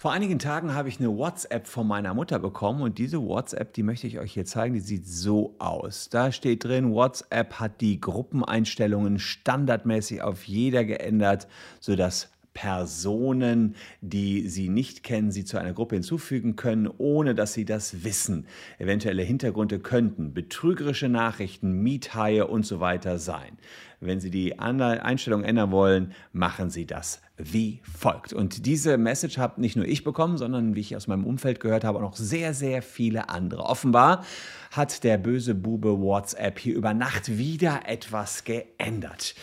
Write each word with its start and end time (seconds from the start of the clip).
Vor 0.00 0.12
einigen 0.12 0.38
Tagen 0.38 0.72
habe 0.72 0.88
ich 0.88 0.98
eine 0.98 1.14
WhatsApp 1.14 1.66
von 1.66 1.86
meiner 1.86 2.14
Mutter 2.14 2.38
bekommen 2.38 2.80
und 2.80 2.96
diese 2.96 3.20
WhatsApp, 3.20 3.74
die 3.74 3.82
möchte 3.82 4.06
ich 4.06 4.18
euch 4.18 4.32
hier 4.32 4.46
zeigen, 4.46 4.72
die 4.72 4.80
sieht 4.80 5.06
so 5.06 5.54
aus. 5.58 6.08
Da 6.08 6.32
steht 6.32 6.64
drin, 6.64 6.94
WhatsApp 6.94 7.60
hat 7.60 7.82
die 7.82 8.00
Gruppeneinstellungen 8.00 9.18
standardmäßig 9.18 10.22
auf 10.22 10.44
jeder 10.44 10.86
geändert, 10.86 11.48
sodass 11.80 12.30
Personen, 12.54 13.76
die 14.00 14.48
Sie 14.48 14.70
nicht 14.70 15.02
kennen, 15.02 15.30
Sie 15.30 15.44
zu 15.44 15.58
einer 15.58 15.74
Gruppe 15.74 15.96
hinzufügen 15.96 16.56
können, 16.56 16.88
ohne 16.96 17.34
dass 17.34 17.52
Sie 17.52 17.66
das 17.66 18.02
wissen. 18.02 18.46
Eventuelle 18.78 19.22
Hintergründe 19.22 19.80
könnten 19.80 20.32
betrügerische 20.32 21.10
Nachrichten, 21.10 21.82
Miethaie 21.82 22.46
und 22.46 22.64
so 22.64 22.80
weiter 22.80 23.18
sein. 23.18 23.58
Wenn 24.00 24.20
Sie 24.20 24.30
die 24.30 24.58
Einstellung 24.58 25.44
ändern 25.44 25.70
wollen, 25.70 26.14
machen 26.32 26.70
Sie 26.70 26.86
das 26.86 27.20
wie 27.36 27.80
folgt. 27.82 28.32
Und 28.32 28.66
diese 28.66 28.98
Message 28.98 29.38
habe 29.38 29.60
nicht 29.60 29.76
nur 29.76 29.86
ich 29.86 30.04
bekommen, 30.04 30.38
sondern 30.38 30.74
wie 30.74 30.80
ich 30.80 30.96
aus 30.96 31.06
meinem 31.06 31.24
Umfeld 31.24 31.60
gehört 31.60 31.84
habe, 31.84 31.98
auch 31.98 32.02
noch 32.02 32.16
sehr, 32.16 32.54
sehr 32.54 32.82
viele 32.82 33.28
andere. 33.28 33.62
Offenbar 33.62 34.24
hat 34.70 35.04
der 35.04 35.18
böse 35.18 35.54
Bube 35.54 36.00
WhatsApp 36.00 36.58
hier 36.58 36.76
über 36.76 36.94
Nacht 36.94 37.38
wieder 37.38 37.82
etwas 37.86 38.44
geändert 38.44 39.34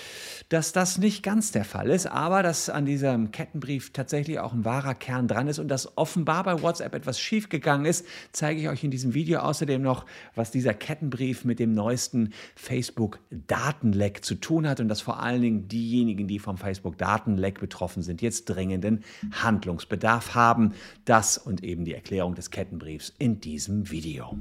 dass 0.50 0.72
das 0.72 0.98
nicht 0.98 1.24
ganz 1.24 1.52
der 1.52 1.66
Fall 1.66 1.90
ist, 1.90 2.06
aber 2.06 2.42
dass 2.42 2.70
an 2.70 2.86
diesem 2.86 3.32
Kettenbrief 3.32 3.92
tatsächlich 3.92 4.40
auch 4.40 4.54
ein 4.54 4.64
wahrer 4.64 4.96
Kern 4.96 5.28
dran 5.28 5.48
ist 5.48 5.60
und 5.60 5.68
dass 5.68 5.98
offenbar 5.98 6.44
bei 6.44 6.62
WhatsApp 6.62 6.96
etwas 6.96 7.20
schiefgegangen 7.20 7.86
ist, 7.86 8.06
zeige 8.32 8.62
ich 8.62 8.70
euch 8.70 8.84
in 8.84 8.92
diesem 8.92 9.14
Video 9.14 9.40
außerdem 9.40 9.82
noch, 9.82 10.06
was 10.36 10.52
dieser 10.52 10.74
Kettenbrief 10.74 11.44
mit 11.44 11.60
dem 11.60 11.74
neuesten 11.74 12.34
Facebook-Datenleck 12.56 14.24
zu 14.24 14.36
tun 14.36 14.47
hat 14.68 14.80
und 14.80 14.88
dass 14.88 15.02
vor 15.02 15.22
allen 15.22 15.42
Dingen 15.42 15.68
diejenigen, 15.68 16.28
die 16.28 16.40
vom 16.40 16.58
Facebook-Datenleck 16.58 17.60
betroffen 17.60 18.02
sind, 18.02 18.22
jetzt 18.22 18.46
dringenden 18.46 19.04
Handlungsbedarf 19.32 20.36
haben. 20.36 20.74
Das 21.06 21.38
und 21.38 21.64
eben 21.64 21.86
die 21.86 21.94
Erklärung 21.94 22.36
des 22.36 22.52
Kettenbriefs 22.52 23.14
in 23.18 23.40
diesem 23.40 23.92
Video. 23.92 24.38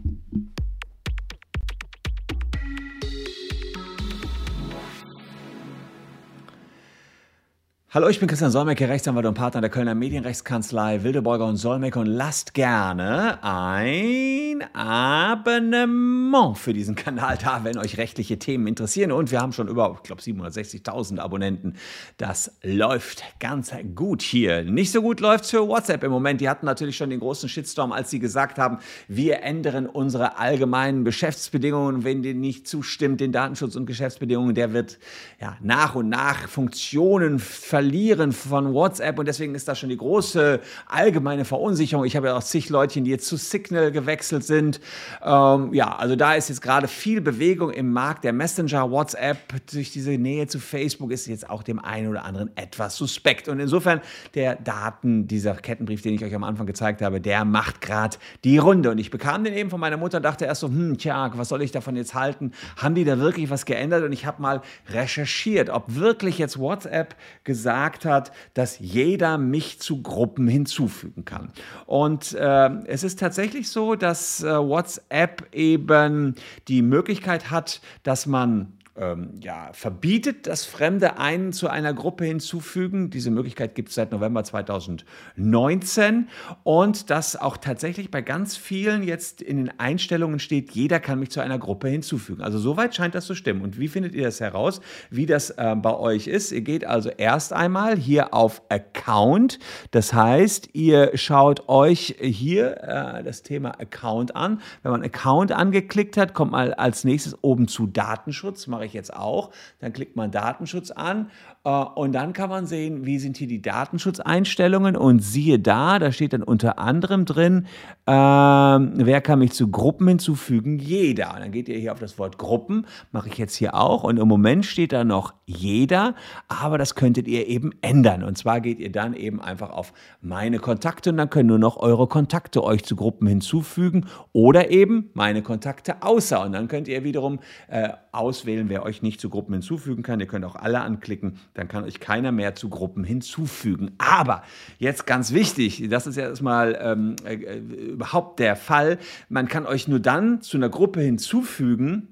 Hallo, 7.97 8.11
ich 8.11 8.21
bin 8.21 8.29
Christian 8.29 8.51
Solmecke, 8.51 8.91
Rechtsanwalt 8.91 9.25
und 9.25 9.33
Partner 9.33 9.63
der 9.63 9.71
Kölner 9.71 9.95
Medienrechtskanzlei 9.95 11.03
Wildeborger 11.03 11.47
und 11.47 11.57
Solmecke 11.57 11.99
und 11.99 12.05
lasst 12.05 12.53
gerne 12.53 13.43
ein 13.43 14.63
Abonnement 14.75 16.59
für 16.59 16.75
diesen 16.75 16.95
Kanal 16.95 17.39
da, 17.43 17.65
wenn 17.65 17.79
euch 17.79 17.97
rechtliche 17.97 18.39
Themen 18.39 18.67
interessieren. 18.67 19.13
Und 19.13 19.31
wir 19.31 19.41
haben 19.41 19.55
schon 19.55 19.69
über, 19.69 19.95
ich 19.97 20.03
glaube, 20.03 20.21
760.000 20.21 21.21
Abonnenten. 21.21 21.77
Das 22.19 22.53
läuft 22.63 23.23
ganz 23.41 23.73
gut 23.95 24.21
hier. 24.21 24.63
Nicht 24.63 24.93
so 24.93 25.01
gut 25.01 25.21
läuft 25.21 25.45
es 25.45 25.51
für 25.51 25.67
WhatsApp 25.67 26.05
im 26.05 26.11
Moment. 26.11 26.43
Die 26.43 26.51
hatten 26.51 26.67
natürlich 26.67 26.99
schon 26.99 27.09
den 27.09 27.21
großen 27.21 27.49
Shitstorm, 27.49 27.93
als 27.93 28.11
sie 28.11 28.19
gesagt 28.19 28.59
haben, 28.59 28.77
wir 29.09 29.43
ändern 29.43 29.87
unsere 29.87 30.37
allgemeinen 30.37 31.07
Geschäftsbedingungen. 31.07 32.05
Wenn 32.05 32.21
die 32.21 32.35
nicht 32.35 32.69
zustimmt, 32.69 33.23
den 33.23 33.33
Datenschutz 33.33 33.75
und 33.75 33.87
Geschäftsbedingungen, 33.87 34.55
der 34.55 34.75
wird 34.75 34.99
ja, 35.41 35.57
nach 35.63 35.95
und 35.95 36.11
nach 36.11 36.47
Funktionen 36.47 37.39
verlieren 37.39 37.86
Verlieren 37.87 38.33
von 38.33 38.75
WhatsApp 38.75 39.17
und 39.17 39.29
deswegen 39.29 39.55
ist 39.55 39.69
da 39.69 39.77
schon 39.77 39.91
die 39.91 39.97
große 39.97 40.59
allgemeine 40.89 41.45
Verunsicherung. 41.45 42.05
Ich 42.05 42.17
habe 42.17 42.27
ja 42.27 42.37
auch 42.37 42.43
zig 42.43 42.69
Leute, 42.69 43.01
die 43.01 43.13
jetzt 43.13 43.29
zu 43.29 43.37
Signal 43.37 43.93
gewechselt 43.93 44.43
sind. 44.43 44.81
Ähm, 45.23 45.73
ja, 45.73 45.95
also 45.95 46.17
da 46.17 46.35
ist 46.35 46.49
jetzt 46.49 46.63
gerade 46.63 46.89
viel 46.89 47.21
Bewegung 47.21 47.71
im 47.71 47.93
Markt. 47.93 48.25
Der 48.25 48.33
Messenger 48.33 48.91
WhatsApp 48.91 49.39
durch 49.71 49.93
diese 49.93 50.11
Nähe 50.11 50.49
zu 50.49 50.59
Facebook 50.59 51.13
ist 51.13 51.29
jetzt 51.29 51.49
auch 51.49 51.63
dem 51.63 51.79
einen 51.79 52.09
oder 52.09 52.25
anderen 52.25 52.51
etwas 52.57 52.97
suspekt. 52.97 53.47
Und 53.47 53.61
insofern 53.61 54.01
der 54.35 54.57
Daten, 54.57 55.29
dieser 55.29 55.55
Kettenbrief, 55.55 56.03
den 56.03 56.15
ich 56.15 56.25
euch 56.25 56.35
am 56.35 56.43
Anfang 56.43 56.67
gezeigt 56.67 57.03
habe, 57.03 57.21
der 57.21 57.45
macht 57.45 57.81
gerade 57.81 58.17
die 58.43 58.59
Runde. 58.59 58.91
Und 58.91 58.99
ich 58.99 59.13
bekam 59.13 59.45
den 59.45 59.55
eben 59.55 59.71
von 59.71 59.79
meiner 59.79 59.97
Mutter 59.97 60.17
und 60.17 60.25
dachte 60.25 60.45
erst 60.45 60.63
so, 60.63 60.67
hm, 60.67 60.99
tja, 60.99 61.31
was 61.37 61.51
soll 61.51 61.63
ich 61.63 61.71
davon 61.71 61.95
jetzt 61.95 62.15
halten? 62.15 62.51
Haben 62.79 62.97
die 62.97 63.05
da 63.05 63.21
wirklich 63.21 63.49
was 63.49 63.65
geändert? 63.65 64.03
Und 64.03 64.11
ich 64.11 64.27
habe 64.27 64.43
mal 64.43 64.61
recherchiert, 64.89 65.71
ob 65.71 65.95
wirklich 65.95 66.39
jetzt 66.39 66.59
WhatsApp 66.59 67.15
gesagt 67.45 67.76
gesagt 67.77 68.05
hat, 68.07 68.33
dass 68.55 68.79
jeder 68.79 69.39
mich 69.39 69.81
zu 69.81 70.03
Gruppen 70.03 70.49
hinzufügen 70.49 71.25
kann. 71.25 71.51
Und 71.85 72.33
äh, 72.33 72.71
es 72.87 73.05
ist 73.05 73.21
tatsächlich 73.21 73.69
so, 73.69 73.95
dass 73.95 74.43
äh, 74.43 74.47
WhatsApp 74.47 75.55
eben 75.55 76.35
die 76.69 76.83
Möglichkeit 76.83 77.51
hat, 77.51 77.81
dass 78.03 78.27
man 78.27 78.73
ähm, 78.99 79.35
ja, 79.41 79.71
verbietet, 79.73 80.47
dass 80.47 80.65
Fremde 80.65 81.19
einen 81.19 81.53
zu 81.53 81.69
einer 81.69 81.93
Gruppe 81.93 82.25
hinzufügen. 82.25 83.11
Diese 83.11 83.31
Möglichkeit 83.31 83.75
gibt 83.75 83.91
es 83.91 83.95
seit 83.95 84.13
November 84.13 84.43
2019 84.45 86.29
und 86.65 87.11
dass 87.11 87.37
auch 87.37 87.57
tatsächlich 87.57 88.11
bei 88.11 88.23
ganz 88.23 88.57
vielen 88.57 89.03
jetzt 89.03 89.43
in 89.43 89.57
den 89.59 89.79
Einstellungen 89.79 90.39
steht, 90.39 90.73
jeder 90.73 91.01
kann 91.01 91.19
mich 91.19 91.31
zu 91.31 91.41
einer 91.41 91.59
Gruppe 91.59 91.89
hinzufügen. 91.89 92.43
Also 92.43 92.59
soweit 92.59 92.95
scheint 92.95 93.15
das 93.15 93.27
zu 93.27 93.35
stimmen. 93.35 93.63
Und 93.63 93.79
wie 93.79 93.89
findet 93.89 94.15
ihr 94.15 94.25
das 94.25 94.41
heraus, 94.41 94.81
wie 95.11 95.27
das 95.27 95.51
äh, 95.51 95.75
bei 95.77 95.95
euch 95.95 96.27
ist? 96.27 96.53
Ihr 96.53 96.63
geht 96.63 96.85
also 96.85 97.11
erst 97.11 97.53
einmal 97.53 97.97
hier 97.97 98.33
auf 98.33 98.63
Account. 98.69 99.59
Das 99.91 100.15
heißt, 100.15 100.71
ihr 100.73 101.13
schaut 101.15 101.69
euch 101.69 102.17
hier 102.21 102.83
äh, 102.83 103.23
das 103.23 103.43
Thema 103.43 103.79
Account 103.81 104.35
an. 104.35 104.61
Wenn 104.83 104.93
man 104.93 105.03
Account 105.03 105.53
angeklickt 105.53 106.17
hat, 106.17 106.35
kommt 106.35 106.53
mal 106.53 106.73
als 106.75 107.05
nächstes 107.05 107.37
oben 107.43 107.69
zu 107.69 107.87
Datenschutz. 107.87 108.67
Mache 108.67 108.86
ich 108.87 108.93
jetzt 108.93 109.15
auch. 109.15 109.51
Dann 109.81 109.93
klickt 109.93 110.17
man 110.17 110.31
Datenschutz 110.31 110.91
an 110.91 111.31
äh, 111.65 111.71
und 111.71 112.13
dann 112.13 112.33
kann 112.33 112.49
man 112.49 112.67
sehen, 112.67 113.05
wie 113.07 113.19
sind 113.19 113.37
hier 113.37 113.49
die 113.49 113.63
Datenschutzeinstellungen 113.63 114.97
und 114.97 115.21
siehe 115.21 115.59
da, 115.59 115.99
da 115.99 116.13
steht 116.13 116.33
dann 116.33 116.43
unter 116.43 116.79
anderem 116.79 117.25
drin, 117.25 117.67
äh, 118.07 118.13
wer 118.13 119.21
kann 119.21 119.41
mich 119.41 119.53
zu 119.53 119.71
Gruppen 119.71 120.09
hinzufügen? 120.09 120.79
Jeder. 120.79 121.35
Und 121.35 121.41
dann 121.41 121.53
geht 121.53 121.69
ihr 121.69 121.79
hier 121.79 121.93
auf 121.93 122.01
das 122.01 122.19
Wort 122.19 122.39
Gruppen, 122.39 122.87
mache 123.13 123.29
ich 123.29 123.39
jetzt 123.39 123.57
hier 123.57 123.75
auch 123.75 124.05
und 124.05 124.19
im 124.19 124.29
Moment 124.29 124.65
steht 124.65 124.93
da 124.93 125.05
noch 125.05 125.35
jeder, 125.45 126.15
aber 126.49 126.79
das 126.79 126.95
könntet 126.95 127.29
ihr 127.29 127.47
eben 127.47 127.73
ändern. 127.81 128.23
Und 128.23 128.37
zwar 128.39 128.61
geht 128.61 128.79
ihr 128.79 128.93
dann 128.93 129.15
eben 129.15 129.41
einfach 129.41 129.71
auf 129.71 129.93
meine 130.21 130.59
Kontakte 130.59 131.11
und 131.11 131.17
dann 131.17 131.31
können 131.31 131.49
nur 131.49 131.59
noch 131.59 131.77
eure 131.77 132.07
Kontakte 132.07 132.63
euch 132.63 132.85
zu 132.85 132.97
Gruppen 132.97 133.27
hinzufügen 133.27 134.07
oder 134.33 134.71
eben 134.71 135.11
meine 135.15 135.43
Kontakte 135.43 136.03
außer. 136.03 136.43
Und 136.43 136.53
dann 136.53 136.69
könnt 136.69 136.89
ihr 136.89 137.05
wiederum 137.05 137.39
äh, 137.69 137.91
auswählen, 138.13 138.69
wer 138.69 138.76
euch 138.83 139.03
nicht 139.03 139.21
zu 139.21 139.31
Gruppen 139.31 139.55
hinzufügen 139.55 140.03
kann. 140.03 140.21
Ihr 140.21 140.27
könnt 140.27 140.45
auch 140.45 140.57
alle 140.57 140.81
anklicken, 140.81 141.39
dann 141.55 141.69
kann 141.69 141.85
euch 141.85 142.01
keiner 142.01 142.33
mehr 142.33 142.55
zu 142.55 142.69
Gruppen 142.69 143.05
hinzufügen. 143.05 143.93
Aber 143.99 144.43
jetzt 144.79 145.07
ganz 145.07 145.33
wichtig, 145.33 145.89
das 145.91 146.07
ist 146.07 146.17
ja 146.17 146.25
erstmal 146.25 146.79
ähm, 146.81 147.17
äh, 147.25 147.35
überhaupt 147.59 148.39
der 148.41 148.57
Fall, 148.57 148.99
man 149.29 149.49
kann 149.49 149.67
euch 149.67 149.89
nur 149.89 150.01
dann 150.01 150.41
zu 150.43 150.57
einer 150.57 150.69
Gruppe 150.69 151.01
hinzufügen, 151.01 152.09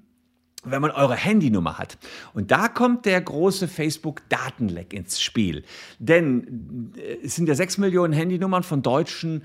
wenn 0.65 0.81
man 0.81 0.91
eure 0.91 1.15
Handynummer 1.15 1.79
hat. 1.79 1.99
Und 2.33 2.51
da 2.51 2.69
kommt 2.69 3.05
der 3.07 3.21
große 3.21 3.69
Facebook-Datenleck 3.69 4.93
ins 4.93 5.21
Spiel. 5.21 5.65
Denn 5.99 6.93
äh, 6.97 7.19
es 7.25 7.37
sind 7.37 7.49
ja 7.49 7.55
sechs 7.55 7.79
Millionen 7.79 8.13
Handynummern 8.13 8.63
von 8.63 8.83
Deutschen 8.83 9.43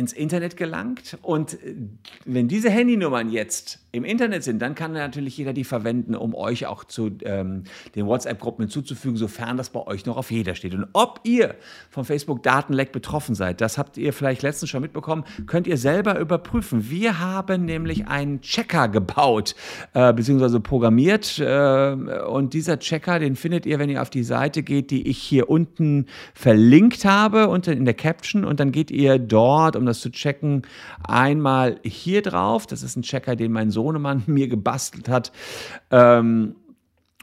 ins 0.00 0.12
Internet 0.14 0.56
gelangt. 0.56 1.18
Und 1.22 1.54
äh, 1.54 1.76
wenn 2.24 2.48
diese 2.48 2.70
Handynummern 2.70 3.30
jetzt 3.30 3.78
im 3.92 4.04
Internet 4.04 4.44
sind, 4.44 4.62
dann 4.62 4.74
kann 4.74 4.92
natürlich 4.92 5.36
jeder 5.36 5.52
die 5.52 5.64
verwenden, 5.64 6.14
um 6.14 6.34
euch 6.34 6.66
auch 6.66 6.84
zu 6.84 7.10
ähm, 7.24 7.64
den 7.94 8.06
WhatsApp-Gruppen 8.06 8.64
hinzuzufügen, 8.64 9.16
sofern 9.16 9.56
das 9.56 9.70
bei 9.70 9.84
euch 9.86 10.06
noch 10.06 10.16
auf 10.16 10.30
jeder 10.30 10.54
steht. 10.54 10.74
Und 10.74 10.86
ob 10.92 11.20
ihr 11.24 11.56
vom 11.90 12.04
Facebook-Datenleck 12.04 12.92
betroffen 12.92 13.34
seid, 13.34 13.60
das 13.60 13.78
habt 13.78 13.98
ihr 13.98 14.12
vielleicht 14.12 14.42
letztens 14.42 14.70
schon 14.70 14.82
mitbekommen, 14.82 15.24
könnt 15.46 15.66
ihr 15.66 15.76
selber 15.76 16.18
überprüfen. 16.18 16.88
Wir 16.88 17.18
haben 17.18 17.64
nämlich 17.64 18.06
einen 18.06 18.40
Checker 18.40 18.88
gebaut, 18.88 19.54
äh, 19.92 20.12
beziehungsweise 20.12 20.60
programmiert. 20.60 21.38
Äh, 21.38 21.92
und 22.28 22.54
dieser 22.54 22.78
Checker, 22.78 23.18
den 23.18 23.34
findet 23.36 23.66
ihr, 23.66 23.78
wenn 23.78 23.90
ihr 23.90 24.00
auf 24.00 24.10
die 24.10 24.24
Seite 24.24 24.62
geht, 24.62 24.90
die 24.92 25.08
ich 25.08 25.18
hier 25.18 25.50
unten 25.50 26.06
verlinkt 26.32 27.04
habe, 27.04 27.48
unten 27.48 27.72
in 27.72 27.84
der 27.84 27.94
Caption. 27.94 28.44
Und 28.44 28.60
dann 28.60 28.70
geht 28.70 28.90
ihr 28.90 29.18
dort, 29.18 29.74
um 29.74 29.84
das 29.90 30.00
zu 30.00 30.10
checken, 30.10 30.62
einmal 31.06 31.78
hier 31.84 32.22
drauf. 32.22 32.66
Das 32.66 32.82
ist 32.82 32.96
ein 32.96 33.02
Checker, 33.02 33.36
den 33.36 33.52
mein 33.52 33.70
Sohn 33.70 33.80
Sohnemann 33.80 34.22
mir 34.26 34.48
gebastelt 34.48 35.08
hat. 35.08 35.32
Ähm, 35.90 36.56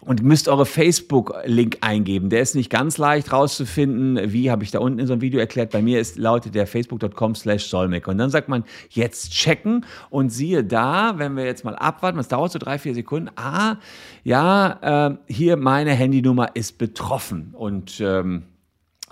und 0.01 0.21
müsst 0.21 0.47
eure 0.47 0.67
Facebook-Link 0.67 1.79
eingeben. 1.81 2.29
Der 2.29 2.41
ist 2.41 2.53
nicht 2.53 2.69
ganz 2.69 2.99
leicht 2.99 3.33
rauszufinden. 3.33 4.31
Wie 4.31 4.51
habe 4.51 4.63
ich 4.63 4.69
da 4.69 4.77
unten 4.77 4.99
in 4.99 5.07
so 5.07 5.13
einem 5.13 5.23
Video 5.23 5.39
erklärt? 5.39 5.71
Bei 5.71 5.81
mir 5.81 5.99
ist, 5.99 6.19
lautet 6.19 6.53
der 6.53 6.67
facebook.com 6.67 7.33
slash 7.33 7.65
solmec. 7.65 8.07
Und 8.07 8.19
dann 8.19 8.29
sagt 8.29 8.47
man 8.47 8.63
jetzt 8.91 9.31
checken 9.31 9.87
und 10.11 10.29
siehe 10.29 10.63
da, 10.63 11.17
wenn 11.17 11.35
wir 11.35 11.45
jetzt 11.45 11.65
mal 11.65 11.75
abwarten, 11.75 12.17
das 12.17 12.27
dauert 12.27 12.51
so 12.51 12.59
drei, 12.59 12.77
vier 12.77 12.93
Sekunden. 12.93 13.31
Ah, 13.37 13.77
ja, 14.23 15.07
äh, 15.07 15.17
hier 15.25 15.57
meine 15.57 15.93
Handynummer 15.93 16.55
ist 16.55 16.77
betroffen. 16.77 17.55
Und 17.57 17.99
ähm, 17.99 18.43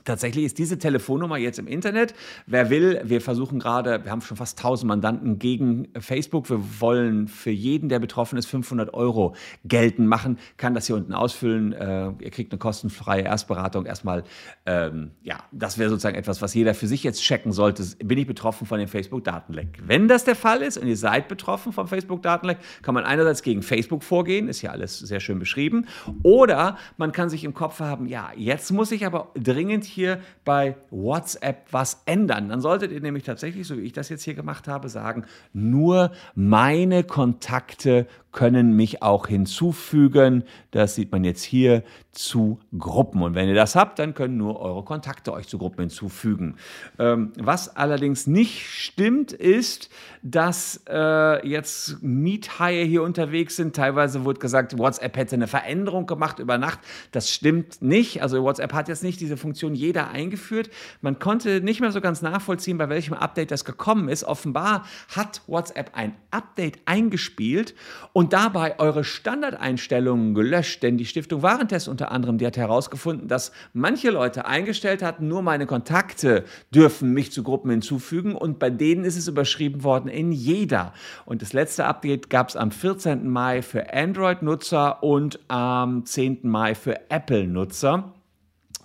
Tatsächlich 0.06 0.46
ist 0.46 0.60
diese 0.60 0.78
Telefonnummer 0.78 1.38
jetzt 1.38 1.57
im 1.57 1.66
Internet. 1.66 2.13
Wer 2.46 2.69
will, 2.69 3.02
wir 3.04 3.22
versuchen 3.22 3.57
gerade, 3.57 4.04
wir 4.06 4.12
haben 4.12 4.22
schon 4.22 4.38
fast 4.38 4.60
1000 4.60 4.88
Mandanten 4.88 5.40
gegen 5.40 5.88
Facebook. 6.00 6.48
Wir 6.52 6.60
wollen 6.80 7.28
für 7.28 7.50
jeden, 7.50 7.90
der 7.90 7.98
betroffen 7.98 8.38
ist, 8.38 8.46
500 8.46 8.94
Euro 8.94 9.36
geltend 9.63 10.07
machen. 10.07 10.38
Kann 10.57 10.75
das 10.75 10.86
hier 10.86 10.96
unten 10.96 11.13
ausfüllen. 11.13 11.74
Äh, 11.74 12.12
ihr 12.19 12.30
kriegt 12.30 12.52
eine 12.52 12.60
kostenfreie 12.60 13.24
Erstberatung. 13.24 13.88
Erstmal, 13.88 14.24
ähm, 14.68 15.12
ja, 15.24 15.38
das 15.52 15.80
wäre 15.80 15.90
sozusagen 15.90 16.16
etwas, 16.16 16.40
was 16.40 16.54
jeder 16.54 16.75
für 16.75 16.86
sich 16.86 17.04
jetzt 17.04 17.22
checken 17.24 17.51
sollte. 17.51 17.84
Bin 18.04 18.19
ich 18.19 18.28
betroffen 18.28 18.68
von 18.68 18.78
dem 18.78 18.88
Facebook-Datenleck? 18.88 19.81
Wenn 19.88 20.08
das 20.08 20.24
der 20.24 20.36
Fall 20.36 20.62
ist 20.62 20.78
und 20.78 20.88
ihr 20.88 20.98
seid 20.98 21.28
betroffen 21.28 21.74
vom 21.74 21.88
Facebook-Datenleck, 21.88 22.60
kann 22.84 22.94
man 22.94 23.06
einerseits 23.06 23.42
gegen 23.42 23.63
Facebook 23.63 24.04
vorgehen, 24.04 24.50
ist 24.50 24.62
ja 24.62 24.69
alles 24.69 25.00
sehr 25.00 25.19
schön 25.19 25.40
beschrieben. 25.40 25.88
Oder 26.22 26.78
man 26.98 27.12
kann 27.12 27.30
sich 27.30 27.44
im 27.44 27.56
Kopf 27.56 27.80
haben, 27.80 28.06
ja, 28.06 28.30
jetzt 28.36 28.72
muss 28.72 28.92
ich 28.92 29.04
aber 29.04 29.31
dringend 29.34 29.95
hier 29.96 30.20
bei 30.44 30.76
WhatsApp 30.92 31.66
was 31.72 32.04
ändern. 32.06 32.50
Dann 32.50 32.62
solltet 32.62 32.92
ihr 32.92 33.02
nämlich 33.02 33.24
tatsächlich, 33.24 33.66
so 33.66 33.78
wie 33.78 33.82
ich 33.82 33.94
das 33.94 34.10
jetzt 34.10 34.24
hier 34.24 34.36
gemacht 34.36 34.68
habe, 34.68 34.90
sagen, 34.90 35.26
nur 35.54 36.12
meine 36.36 37.04
Kontakte 37.04 38.06
können 38.36 38.76
mich 38.76 39.02
auch 39.02 39.28
hinzufügen. 39.28 40.44
Das 40.72 40.94
sieht 40.94 41.10
man 41.14 41.24
jetzt 41.24 41.42
hier 41.42 41.84
zu 42.12 42.60
Gruppen. 42.78 43.22
Und 43.22 43.34
wenn 43.34 43.48
ihr 43.48 43.56
das 43.56 43.76
habt, 43.76 43.98
dann 43.98 44.14
können 44.14 44.36
nur 44.36 44.60
eure 44.60 44.84
Kontakte 44.84 45.32
euch 45.32 45.48
zu 45.48 45.58
Gruppen 45.58 45.82
hinzufügen. 45.82 46.58
Ähm, 47.00 47.32
was 47.38 47.78
allerdings 47.78 48.28
nicht 48.28 48.68
stimmt, 48.68 49.32
ist, 49.32 49.90
dass 50.22 50.84
äh, 50.90 51.48
jetzt 51.48 52.04
Miethaie 52.04 52.84
hier 52.86 53.04
unterwegs 53.04 53.56
sind. 53.56 53.74
Teilweise 53.74 54.26
wurde 54.26 54.42
gesagt, 54.42 54.78
WhatsApp 54.78 55.16
hätte 55.16 55.36
eine 55.36 55.48
Veränderung 55.48 56.06
gemacht 56.06 56.40
über 56.40 56.58
Nacht. 56.58 56.80
Das 57.12 57.30
stimmt 57.30 57.82
nicht. 57.82 58.22
Also 58.22 58.44
WhatsApp 58.44 58.74
hat 58.74 58.90
jetzt 58.90 59.04
nicht 59.04 59.22
diese 59.22 59.38
Funktion 59.38 59.76
jeder 59.76 60.10
eingeführt. 60.10 60.70
Man 61.00 61.20
konnte 61.20 61.62
nicht 61.62 61.80
mehr 61.80 61.94
so 61.94 62.02
ganz 62.02 62.22
nachvollziehen, 62.22 62.78
bei 62.78 62.90
welchem 62.90 63.14
Update 63.14 63.52
das 63.52 63.64
gekommen 63.64 64.10
ist. 64.10 64.26
Offenbar 64.26 64.86
hat 65.16 65.42
WhatsApp 65.48 65.92
ein 65.94 66.16
Update 66.32 66.80
eingespielt 66.86 67.76
und 68.12 68.25
dabei 68.33 68.80
eure 68.80 69.04
Standardeinstellungen 69.04 70.33
gelöscht. 70.33 70.83
Denn 70.83 70.98
die 70.98 71.06
Stiftung 71.06 71.42
Warentest 71.42 71.88
unter 71.88 72.12
anderem, 72.12 72.38
die 72.38 72.45
hat 72.45 72.57
herausgefunden, 72.57 73.27
dass 73.27 73.51
manche 73.74 74.12
Leute 74.12 74.45
eingestellt 74.45 75.01
hatten, 75.01 75.27
nur 75.27 75.42
meine 75.42 75.66
Kontakte 75.66 76.45
dürfen 76.74 77.13
mich 77.13 77.31
zu 77.31 77.44
Gruppen 77.44 77.72
hinzufügen 77.72 78.36
und 78.36 78.60
bei 78.60 78.69
denen 78.69 79.06
ist 79.06 79.18
es 79.18 79.27
überschrieben 79.27 79.83
worden 79.83 80.10
in 80.10 80.31
jeder. 80.31 80.94
Und 81.25 81.42
das 81.42 81.54
letzte 81.54 81.86
Update 81.86 82.30
gab 82.30 82.50
es 82.50 82.56
am 82.56 82.72
14. 82.72 83.30
Mai 83.30 83.62
für 83.62 83.94
Android-Nutzer 83.94 85.04
und 85.04 85.39
am 85.48 86.06
10. 86.06 86.39
Mai 86.44 86.75
für 86.75 87.10
Apple-Nutzer. 87.10 88.13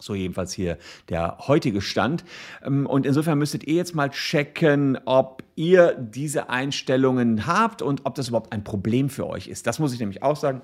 So 0.01 0.15
jedenfalls 0.15 0.53
hier 0.53 0.79
der 1.09 1.39
heutige 1.47 1.81
Stand. 1.81 2.25
Ähm, 2.65 2.87
und 2.87 3.07
insofern 3.07 3.39
müsstet 3.39 3.65
ihr 3.65 3.75
jetzt 3.75 3.95
mal 3.95 4.11
checken, 4.11 4.99
ob 5.05 5.43
ihr 5.55 5.95
diese 5.95 6.49
Einstellungen 6.49 7.47
habt 7.47 7.83
und 7.83 8.03
ob 8.05 8.15
das 8.15 8.29
überhaupt 8.29 8.53
ein 8.53 8.65
Problem 8.65 9.11
für 9.11 9.27
euch 9.29 9.47
ist. 9.47 9.67
Das 9.67 9.79
muss 9.79 9.93
ich 9.93 10.01
nämlich 10.01 10.23
auch 10.23 10.37
sagen. 10.37 10.63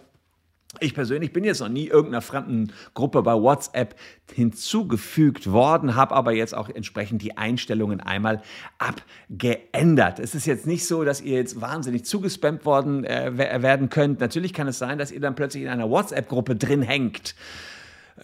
Ich 0.81 0.95
persönlich 0.95 1.33
bin 1.33 1.45
jetzt 1.45 1.61
noch 1.61 1.69
nie 1.69 1.87
irgendeiner 1.87 2.21
fremden 2.21 2.73
Gruppe 2.93 3.23
bei 3.23 3.35
WhatsApp 3.35 3.95
hinzugefügt 4.35 5.51
worden, 5.51 5.95
habe 5.95 6.15
aber 6.15 6.33
jetzt 6.33 6.55
auch 6.55 6.69
entsprechend 6.69 7.23
die 7.23 7.37
Einstellungen 7.39 8.01
einmal 8.01 8.43
abgeändert. 8.79 10.19
Es 10.19 10.35
ist 10.35 10.45
jetzt 10.45 10.67
nicht 10.67 10.87
so, 10.87 11.05
dass 11.05 11.23
ihr 11.23 11.37
jetzt 11.37 11.61
wahnsinnig 11.61 12.05
zugespammt 12.05 12.67
worden 12.67 13.05
äh, 13.05 13.39
werden 13.63 13.89
könnt. 13.89 14.21
Natürlich 14.21 14.53
kann 14.53 14.69
es 14.69 14.79
sein, 14.79 14.99
dass 14.99 15.13
ihr 15.13 15.21
dann 15.21 15.35
plötzlich 15.35 15.63
in 15.63 15.69
einer 15.71 15.89
WhatsApp-Gruppe 15.89 16.57
drin 16.57 16.83
hängt 16.83 17.35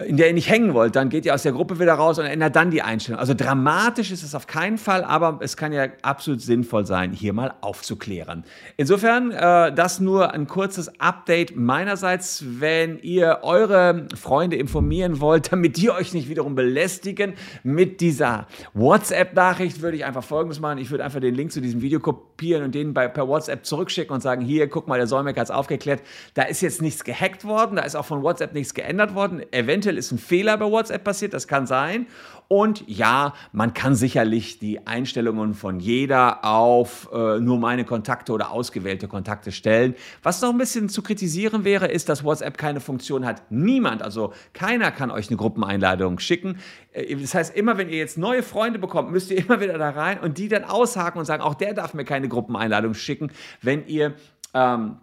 in 0.07 0.17
der 0.17 0.29
ihr 0.29 0.33
nicht 0.33 0.49
hängen 0.49 0.73
wollt, 0.73 0.97
dann 0.97 1.11
geht 1.11 1.27
ihr 1.27 1.35
aus 1.35 1.43
der 1.43 1.53
Gruppe 1.53 1.79
wieder 1.79 1.93
raus 1.95 2.19
und 2.19 2.25
ändert 2.25 2.57
dann 2.57 2.71
die 2.71 2.81
Einstellung. 2.81 3.21
Also 3.21 3.35
dramatisch 3.35 4.11
ist 4.11 4.23
es 4.23 4.35
auf 4.35 4.47
keinen 4.47 4.79
Fall, 4.79 5.05
aber 5.05 5.39
es 5.43 5.57
kann 5.57 5.73
ja 5.73 5.89
absolut 6.01 6.41
sinnvoll 6.41 6.87
sein, 6.87 7.13
hier 7.13 7.35
mal 7.35 7.55
aufzuklären. 7.61 8.45
Insofern, 8.79 9.33
äh, 9.33 9.73
das 9.75 10.01
nur 10.01 10.33
ein 10.33 10.47
kurzes 10.47 10.99
Update 10.99 11.57
meinerseits, 11.57 12.43
wenn 12.47 12.99
ihr 13.01 13.41
eure 13.43 14.07
Freunde 14.15 14.57
informieren 14.57 15.21
wollt, 15.21 15.53
damit 15.53 15.77
die 15.77 15.91
euch 15.91 16.15
nicht 16.15 16.29
wiederum 16.29 16.55
belästigen 16.55 17.35
mit 17.63 18.01
dieser 18.01 18.47
WhatsApp-Nachricht, 18.73 19.83
würde 19.83 19.99
ich 19.99 20.05
einfach 20.07 20.25
Folgendes 20.25 20.59
machen. 20.59 20.79
Ich 20.79 20.91
würde 20.91 21.05
einfach 21.05 21.21
den 21.21 21.35
Link 21.35 21.53
zu 21.53 21.61
diesem 21.61 21.83
Video 21.83 22.01
kopieren 22.01 22.32
und 22.43 22.75
den 22.75 22.95
bei, 22.95 23.09
per 23.09 23.29
WhatsApp 23.29 23.65
zurückschicken 23.65 24.15
und 24.15 24.21
sagen, 24.21 24.43
hier, 24.43 24.69
guck 24.69 24.89
mal, 24.89 24.99
der 24.99 25.07
Solmecke 25.07 25.41
hat 25.41 25.47
es 25.47 25.51
aufgeklärt. 25.51 26.03
Da 26.35 26.43
ist 26.43 26.61
jetzt 26.61 26.83
nichts 26.83 27.05
gehackt 27.05 27.45
worden, 27.45 27.77
da 27.77 27.83
ist 27.83 27.95
auch 27.95 28.05
von 28.05 28.23
WhatsApp 28.23 28.53
nichts 28.53 28.75
geändert 28.75 29.15
worden. 29.15 29.43
Eventuell 29.53 29.97
ist 29.97 30.13
ein 30.13 30.19
Fehler 30.19 30.57
bei 30.59 30.67
WhatsApp 30.67 31.05
passiert, 31.05 31.35
das 31.35 31.49
kann 31.49 31.67
sein. 31.67 32.07
Und 32.49 32.85
ja, 32.87 33.35
man 33.53 33.73
kann 33.73 33.95
sicherlich 33.95 34.59
die 34.59 34.87
Einstellungen 34.87 35.55
von 35.55 35.81
jeder 35.81 36.45
auf 36.45 37.09
äh, 37.13 37.41
nur 37.41 37.59
meine 37.59 37.85
Kontakte 37.85 38.33
oder 38.33 38.51
ausgewählte 38.51 39.09
Kontakte 39.09 39.53
stellen. 39.53 39.95
Was 40.23 40.43
noch 40.43 40.51
ein 40.51 40.59
bisschen 40.59 40.89
zu 40.89 41.03
kritisieren 41.03 41.65
wäre, 41.65 41.87
ist, 41.87 42.09
dass 42.09 42.25
WhatsApp 42.25 42.59
keine 42.59 42.81
Funktion 42.81 43.25
hat. 43.25 43.51
Niemand, 43.51 44.03
also 44.03 44.33
keiner 44.53 44.91
kann 44.91 45.11
euch 45.11 45.29
eine 45.29 45.37
Gruppeneinladung 45.37 46.19
schicken. 46.19 46.59
Äh, 46.93 47.17
das 47.17 47.35
heißt, 47.35 47.57
immer 47.57 47.79
wenn 47.79 47.89
ihr 47.89 47.99
jetzt 47.99 48.19
neue 48.19 48.43
Freunde 48.43 48.79
bekommt, 48.79 49.11
müsst 49.11 49.31
ihr 49.31 49.39
immer 49.39 49.61
wieder 49.61 49.79
da 49.79 49.91
rein 49.91 50.21
und 50.21 50.39
die 50.39 50.49
dann 50.49 50.65
aushaken 50.65 51.19
und 51.19 51.25
sagen, 51.25 51.43
auch 51.43 51.55
der 51.55 51.75
darf 51.75 51.95
mir 51.95 52.05
keine 52.05 52.29
Gruppeneinladung 52.29 52.95
schicken, 52.95 53.31
wenn 53.63 53.87
ihr 53.87 54.15
ähm, 54.55 54.97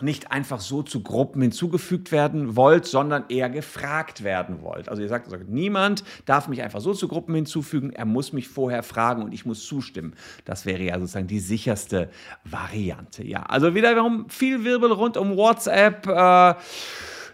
nicht 0.00 0.32
einfach 0.32 0.60
so 0.60 0.82
zu 0.82 1.02
Gruppen 1.02 1.42
hinzugefügt 1.42 2.12
werden 2.12 2.56
wollt, 2.56 2.86
sondern 2.86 3.24
eher 3.28 3.50
gefragt 3.50 4.24
werden 4.24 4.62
wollt. 4.62 4.88
Also 4.88 5.02
ihr 5.02 5.08
sagt, 5.08 5.28
sagt, 5.28 5.48
niemand 5.48 6.04
darf 6.24 6.48
mich 6.48 6.62
einfach 6.62 6.80
so 6.80 6.94
zu 6.94 7.08
Gruppen 7.08 7.34
hinzufügen, 7.34 7.90
er 7.90 8.06
muss 8.06 8.32
mich 8.32 8.48
vorher 8.48 8.82
fragen 8.82 9.22
und 9.22 9.32
ich 9.32 9.44
muss 9.44 9.64
zustimmen. 9.66 10.14
Das 10.44 10.66
wäre 10.66 10.82
ja 10.82 10.98
sozusagen 10.98 11.26
die 11.26 11.40
sicherste 11.40 12.10
Variante. 12.44 13.24
Ja, 13.24 13.42
also 13.42 13.74
wiederum 13.74 14.28
viel 14.28 14.64
Wirbel 14.64 14.92
rund 14.92 15.16
um 15.16 15.36
WhatsApp. 15.36 16.06
Äh, 16.06 16.54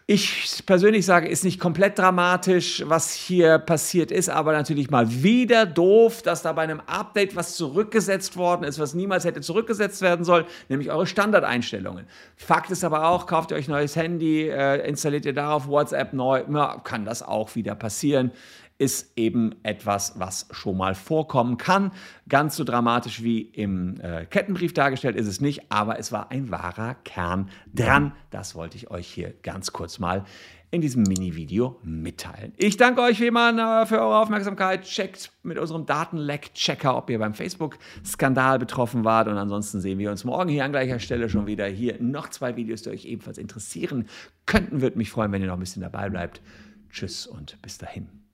ich 0.08 0.62
persönlich 0.66 1.04
sage, 1.04 1.26
ist 1.26 1.42
nicht 1.42 1.58
komplett 1.58 1.98
dramatisch, 1.98 2.84
was 2.86 3.12
hier 3.12 3.58
passiert 3.58 4.12
ist, 4.12 4.28
aber 4.28 4.52
natürlich 4.52 4.88
mal 4.88 5.10
wieder 5.24 5.66
doof, 5.66 6.22
dass 6.22 6.42
da 6.42 6.52
bei 6.52 6.62
einem 6.62 6.80
Update 6.86 7.34
was 7.34 7.56
zurückgesetzt 7.56 8.36
worden 8.36 8.62
ist, 8.62 8.78
was 8.78 8.94
niemals 8.94 9.24
hätte 9.24 9.40
zurückgesetzt 9.40 10.02
werden 10.02 10.24
sollen, 10.24 10.44
nämlich 10.68 10.92
eure 10.92 11.08
Standardeinstellungen. 11.08 12.06
Fakt 12.36 12.70
ist 12.70 12.84
aber 12.84 13.08
auch, 13.08 13.26
kauft 13.26 13.50
ihr 13.50 13.56
euch 13.56 13.66
ein 13.66 13.72
neues 13.72 13.96
Handy, 13.96 14.48
äh, 14.48 14.88
installiert 14.88 15.24
ihr 15.26 15.34
darauf 15.34 15.66
WhatsApp 15.66 16.12
neu, 16.12 16.44
ja, 16.52 16.80
kann 16.84 17.04
das 17.04 17.24
auch 17.24 17.56
wieder 17.56 17.74
passieren 17.74 18.30
ist 18.78 19.12
eben 19.16 19.54
etwas, 19.62 20.18
was 20.18 20.48
schon 20.50 20.76
mal 20.76 20.94
vorkommen 20.94 21.56
kann. 21.56 21.92
Ganz 22.28 22.56
so 22.56 22.64
dramatisch 22.64 23.22
wie 23.22 23.40
im 23.40 24.00
äh, 24.00 24.26
Kettenbrief 24.26 24.74
dargestellt 24.74 25.16
ist 25.16 25.26
es 25.26 25.40
nicht, 25.40 25.70
aber 25.70 25.98
es 25.98 26.12
war 26.12 26.30
ein 26.30 26.50
wahrer 26.50 26.94
Kern 27.04 27.48
dran. 27.72 28.12
Das 28.30 28.54
wollte 28.54 28.76
ich 28.76 28.90
euch 28.90 29.06
hier 29.06 29.32
ganz 29.42 29.72
kurz 29.72 29.95
mal 29.98 30.24
in 30.70 30.80
diesem 30.80 31.04
Mini-Video 31.04 31.78
mitteilen. 31.84 32.52
Ich 32.56 32.76
danke 32.76 33.00
euch 33.00 33.20
wie 33.20 33.28
immer 33.28 33.82
äh, 33.82 33.86
für 33.86 34.00
eure 34.00 34.18
Aufmerksamkeit. 34.18 34.82
Checkt 34.82 35.30
mit 35.42 35.58
unserem 35.58 35.86
Datenleck-Checker, 35.86 36.96
ob 36.96 37.08
ihr 37.08 37.18
beim 37.18 37.34
Facebook-Skandal 37.34 38.58
betroffen 38.58 39.04
wart. 39.04 39.28
Und 39.28 39.38
ansonsten 39.38 39.80
sehen 39.80 39.98
wir 39.98 40.10
uns 40.10 40.24
morgen 40.24 40.50
hier 40.50 40.64
an 40.64 40.72
gleicher 40.72 40.98
Stelle 40.98 41.28
schon 41.28 41.46
wieder. 41.46 41.66
Hier 41.66 41.96
noch 42.00 42.28
zwei 42.30 42.56
Videos, 42.56 42.82
die 42.82 42.90
euch 42.90 43.04
ebenfalls 43.04 43.38
interessieren 43.38 44.08
könnten. 44.44 44.82
Würde 44.82 44.98
mich 44.98 45.10
freuen, 45.10 45.32
wenn 45.32 45.40
ihr 45.40 45.48
noch 45.48 45.56
ein 45.56 45.60
bisschen 45.60 45.82
dabei 45.82 46.10
bleibt. 46.10 46.42
Tschüss 46.90 47.26
und 47.26 47.60
bis 47.62 47.78
dahin. 47.78 48.25